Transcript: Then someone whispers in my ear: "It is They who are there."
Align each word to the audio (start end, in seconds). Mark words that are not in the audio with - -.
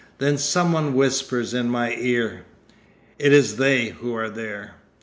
Then 0.17 0.39
someone 0.39 0.95
whispers 0.95 1.53
in 1.53 1.69
my 1.69 1.93
ear: 1.93 2.45
"It 3.19 3.31
is 3.31 3.57
They 3.57 3.89
who 3.89 4.15
are 4.15 4.31
there." 4.31 4.77